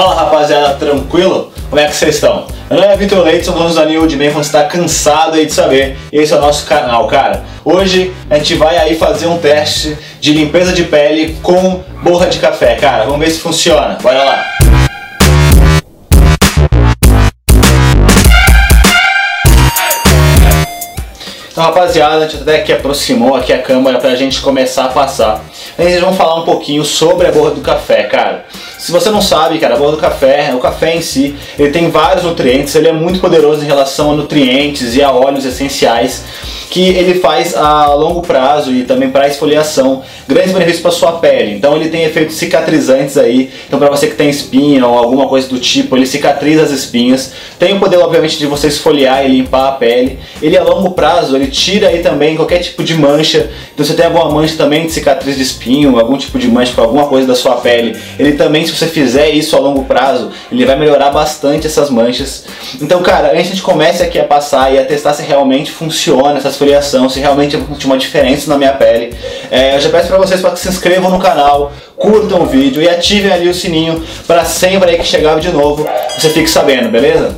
[0.00, 1.52] Fala rapaziada, tranquilo?
[1.68, 2.46] Como é que vocês estão?
[2.70, 5.44] Meu nome é Vitor Leite, sou dono da New de Bem, você está cansado aí
[5.44, 7.44] de saber, e esse é o nosso canal, cara.
[7.62, 12.38] Hoje a gente vai aí fazer um teste de limpeza de pele com borra de
[12.38, 13.04] café, cara.
[13.04, 14.44] Vamos ver se funciona, bora lá.
[21.52, 25.42] Então rapaziada, a gente até que aproximou aqui a câmera pra gente começar a passar.
[25.78, 28.46] Eles vão falar um pouquinho sobre a borra do café, cara.
[28.80, 31.90] Se você não sabe, cara, a borra do café, o café em si, ele tem
[31.90, 36.24] vários nutrientes, ele é muito poderoso em relação a nutrientes e a óleos essenciais
[36.70, 41.52] que ele faz a longo prazo e também para esfoliação, grandes benefícios para sua pele.
[41.52, 43.50] Então ele tem efeitos cicatrizantes aí.
[43.66, 47.32] Então para você que tem espinha ou alguma coisa do tipo, ele cicatriza as espinhas.
[47.58, 50.20] Tem o poder obviamente de você esfoliar e limpar a pele.
[50.40, 53.50] Ele a longo prazo, ele tira aí também qualquer tipo de mancha.
[53.74, 56.82] Então você tem alguma mancha também de cicatriz de espinho, algum tipo de mancha com
[56.82, 57.98] alguma coisa da sua pele.
[58.16, 62.44] Ele também, se você fizer isso a longo prazo, ele vai melhorar bastante essas manchas.
[62.80, 66.59] Então, cara, antes de começar aqui a passar e a testar se realmente funciona essas
[66.60, 69.14] esfoliação, se realmente eu uma diferença na minha pele.
[69.50, 72.82] É, eu já peço para vocês para que se inscrevam no canal, curtam o vídeo
[72.82, 76.90] e ativem ali o sininho para sempre aí que chegar de novo você fique sabendo,
[76.90, 77.34] beleza?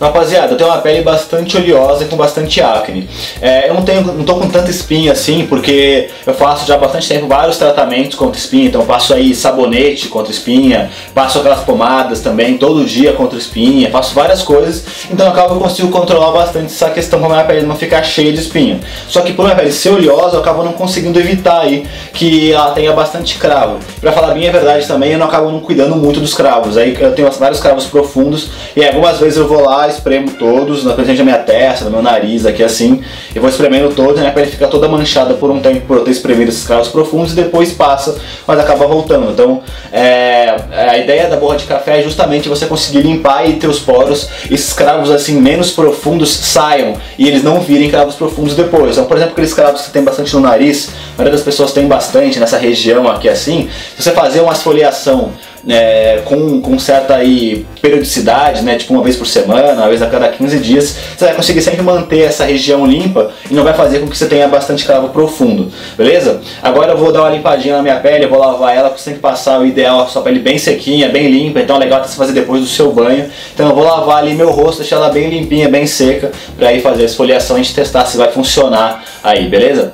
[0.00, 3.06] Rapaziada, eu tenho uma pele bastante oleosa e com bastante acne.
[3.42, 6.78] É, eu não tenho, não tô com tanta espinha assim, porque eu faço já há
[6.78, 12.20] bastante tempo vários tratamentos contra espinha, então passo aí sabonete contra espinha, passo aquelas pomadas
[12.20, 16.72] também todo dia contra espinha, faço várias coisas, então eu acabo eu consigo controlar bastante
[16.72, 18.80] essa questão para minha pele não ficar cheia de espinha.
[19.06, 22.70] Só que por minha pele ser oleosa, eu acabo não conseguindo evitar aí que ela
[22.70, 23.78] tenha bastante cravo.
[24.00, 26.78] Para falar bem a verdade também, eu não acabo não cuidando muito dos cravos.
[26.78, 30.94] Aí eu tenho vários cravos profundos e algumas vezes eu vou lá espremo todos na
[30.94, 33.02] frente da minha testa, no meu nariz, aqui assim,
[33.34, 36.04] e vou espremendo todos, né, para ele ficar toda manchada por um tempo por eu
[36.04, 39.30] ter espremido esses cravos profundos e depois passa, mas acaba voltando.
[39.30, 43.66] Então, é, a ideia da borra de café é justamente você conseguir limpar e ter
[43.66, 48.92] os poros, esses cravos assim menos profundos saiam e eles não virem cravos profundos depois.
[48.92, 51.86] Então, por exemplo, aqueles cravos que tem bastante no nariz, a maioria das pessoas tem
[51.86, 55.32] bastante nessa região aqui assim, se você fazer uma esfoliação
[55.68, 60.06] é, com, com certa aí, periodicidade, né, tipo uma vez por semana, uma vez a
[60.06, 64.00] cada 15 dias, você vai conseguir sempre manter essa região limpa e não vai fazer
[64.00, 66.40] com que você tenha bastante cravo profundo, beleza?
[66.62, 69.10] Agora eu vou dar uma limpadinha na minha pele, eu vou lavar ela, porque você
[69.10, 72.02] tem que passar o ideal, a sua pele bem sequinha, bem limpa, então é legal
[72.02, 73.30] você fazer depois do seu banho.
[73.54, 76.80] Então eu vou lavar ali meu rosto, deixar ela bem limpinha, bem seca, para ir
[76.80, 79.92] fazer a esfoliação e a gente testar se vai funcionar aí, beleza?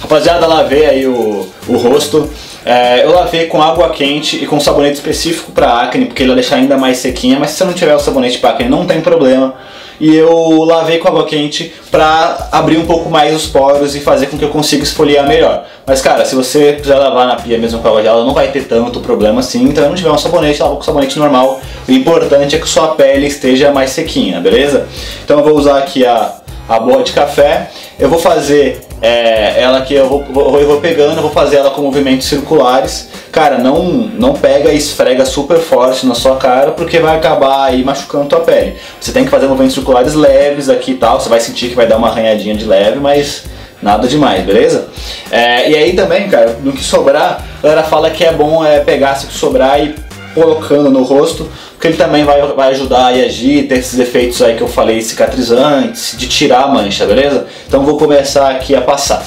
[0.00, 2.28] Rapaziada, lavei aí o, o rosto.
[2.64, 6.36] É, eu lavei com água quente e com sabonete específico para acne, porque ele vai
[6.36, 9.00] deixar ainda mais sequinha, mas se você não tiver o sabonete para acne não tem
[9.00, 9.54] problema.
[10.00, 14.26] E eu lavei com água quente para abrir um pouco mais os poros e fazer
[14.26, 15.64] com que eu consiga esfoliar melhor.
[15.86, 18.64] Mas cara, se você quiser lavar na pia mesmo com água gelada, não vai ter
[18.64, 19.62] tanto problema assim.
[19.62, 21.60] Então, não tiver um sabonete, lava com sabonete normal.
[21.88, 24.88] O importante é que sua pele esteja mais sequinha, beleza?
[25.24, 26.32] Então eu vou usar aqui a,
[26.72, 27.68] a boa de café.
[27.98, 31.56] Eu vou fazer é, ela que eu vou, vou, eu vou pegando, eu vou fazer
[31.56, 33.10] ela com movimentos circulares.
[33.30, 37.84] Cara, não, não pega e esfrega super forte na sua cara, porque vai acabar aí
[37.84, 38.76] machucando tua pele.
[38.98, 41.86] Você tem que fazer movimentos circulares leves aqui e tal, você vai sentir que vai
[41.86, 43.44] dar uma arranhadinha de leve, mas
[43.82, 44.88] nada demais, beleza?
[45.30, 48.80] É, e aí também, cara, no que sobrar, a galera fala que é bom é,
[48.80, 49.94] pegar se sobrar e
[50.34, 54.56] colocando no rosto, porque ele também vai, vai ajudar a agir, ter esses efeitos aí
[54.56, 57.46] que eu falei, cicatrizantes, de tirar a mancha, beleza?
[57.66, 59.24] Então vou começar aqui a passar.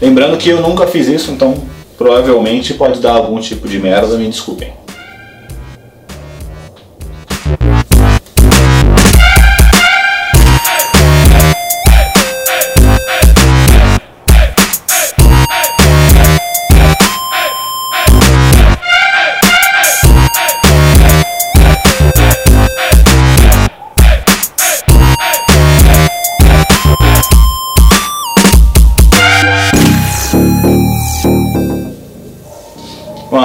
[0.00, 1.54] Lembrando que eu nunca fiz isso, então
[1.96, 4.83] provavelmente pode dar algum tipo de merda, me desculpem.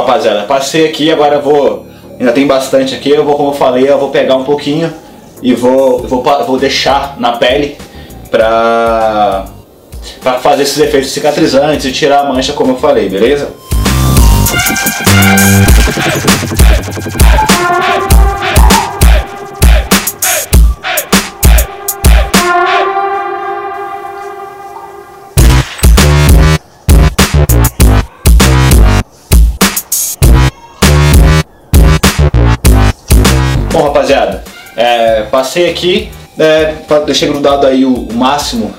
[0.09, 1.85] Rapaziada, passei aqui, agora vou.
[2.19, 4.91] Ainda tem bastante aqui, eu vou, como eu falei, eu vou pegar um pouquinho
[5.41, 7.77] e vou, vou, vou deixar na pele
[8.29, 9.45] pra,
[10.21, 13.47] pra fazer esses efeitos cicatrizantes e tirar a mancha, como eu falei, beleza?
[35.49, 36.75] Passei aqui, é,
[37.07, 38.71] deixei grudado aí o, o, máximo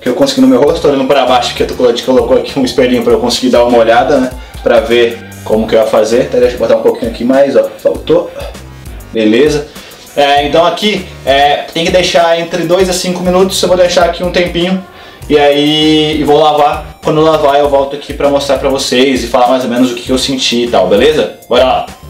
[0.00, 2.64] que eu consegui no meu rosto, olhando para baixo, que a gente colocou aqui um
[2.64, 4.30] espelhinho para eu conseguir dar uma olhada, né?
[4.62, 6.30] pra ver como que eu ia fazer.
[6.30, 8.30] Tá, deixa eu botar um pouquinho aqui mais, ó, faltou.
[9.12, 9.68] Beleza.
[10.16, 14.04] É, então aqui é, tem que deixar entre 2 a 5 minutos, eu vou deixar
[14.04, 14.82] aqui um tempinho
[15.28, 16.98] e aí e vou lavar.
[17.02, 19.92] Quando eu lavar eu volto aqui pra mostrar pra vocês e falar mais ou menos
[19.92, 21.38] o que eu senti e tal, beleza?
[21.48, 22.03] Bora lá!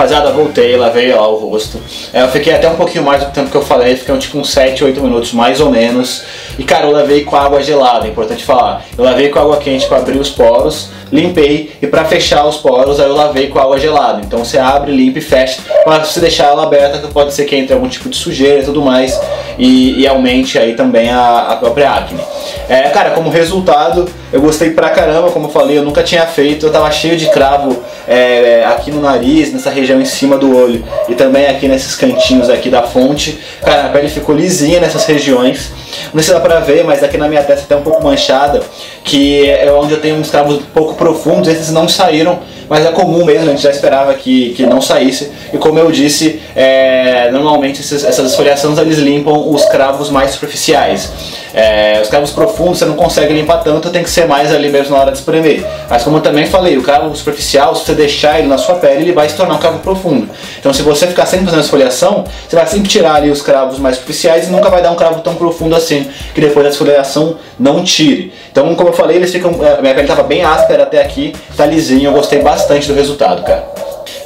[0.00, 1.78] Rapaziada, voltei, lavei lá o rosto.
[2.10, 4.48] É, eu fiquei até um pouquinho mais do tempo que eu falei, fiquei tipo uns
[4.50, 6.24] 7, 8 minutos mais ou menos.
[6.58, 8.82] E cara, eu lavei com água gelada, é importante falar.
[8.96, 12.98] Eu lavei com água quente para abrir os poros, limpei e para fechar os poros
[12.98, 14.22] aí eu lavei com água gelada.
[14.24, 15.60] Então você abre, limpa e fecha.
[15.84, 18.80] Para você deixar ela aberta, pode ser que entre algum tipo de sujeira e tudo
[18.80, 19.20] mais
[19.58, 22.20] e, e aumente aí também a, a própria acne.
[22.68, 26.66] É, cara, como resultado, eu gostei pra caramba, como eu falei, eu nunca tinha feito,
[26.66, 30.84] eu tava cheio de cravo é, aqui no nariz, nessa região em cima do olho
[31.08, 33.38] e também aqui nesses cantinhos aqui da fonte.
[33.62, 35.72] Cara, a pele ficou lisinha nessas regiões.
[36.12, 38.62] Não sei se dá pra ver, mas aqui na minha testa tá um pouco manchada,
[39.04, 42.40] que é onde eu tenho uns cravos um pouco profundos, esses não saíram,
[42.70, 45.32] mas é comum mesmo, a gente já esperava que, que não saísse.
[45.52, 51.10] E como eu disse, é, normalmente esses, essas esfoliações eles limpam os cravos mais superficiais.
[51.52, 54.94] É, os cravos profundos você não consegue limpar tanto, tem que ser mais ali mesmo
[54.94, 55.66] na hora de espremer.
[55.88, 59.02] Mas como eu também falei, o cravo superficial, se você deixar ele na sua pele,
[59.02, 60.28] ele vai se tornar um cravo profundo.
[60.60, 63.96] Então se você ficar sempre fazendo esfoliação, você vai sempre tirar ali os cravos mais
[63.96, 67.82] superficiais e nunca vai dar um cravo tão profundo assim, que depois da esfoliação não
[67.82, 68.32] tire.
[68.50, 69.50] Então como eu falei, eles ficam.
[69.64, 73.42] É, minha pele estava bem áspera até aqui, tá lisinho, eu gostei bastante do resultado,
[73.44, 73.66] cara.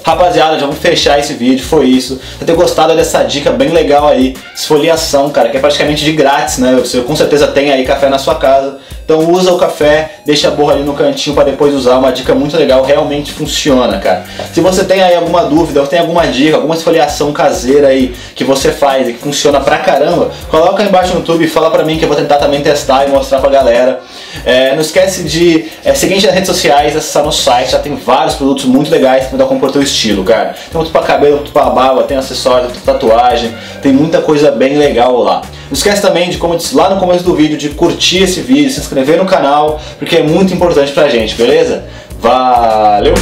[0.05, 2.21] Rapaziada, já vamos fechar esse vídeo, foi isso.
[2.39, 6.59] Você ter gostado dessa dica bem legal aí, esfoliação, cara, que é praticamente de grátis,
[6.59, 6.75] né?
[6.75, 8.79] Você com certeza tem aí café na sua casa.
[9.05, 12.35] Então usa o café, deixa a borra ali no cantinho para depois usar, uma dica
[12.35, 14.25] muito legal, realmente funciona, cara.
[14.53, 18.45] Se você tem aí alguma dúvida, ou tem alguma dica, alguma esfoliação caseira aí que
[18.45, 21.85] você faz e que funciona pra caramba, coloca aí embaixo no YouTube e fala pra
[21.85, 24.01] mim que eu vou tentar também testar e mostrar pra galera.
[24.45, 28.35] É, não esquece de é, seguir nas redes sociais, acessar no site, já tem vários
[28.35, 30.55] produtos muito legais que mudam o teu estilo, cara.
[30.71, 34.79] Tem muito pra cabelo, muito pra barba, tem acessórios, tem tatuagem, tem muita coisa bem
[34.79, 35.43] legal lá.
[35.67, 38.41] Não esquece também de, como eu disse lá no começo do vídeo, de curtir esse
[38.41, 41.85] vídeo, se inscrever no canal, porque é muito importante pra gente, beleza?
[42.21, 43.15] Valeu!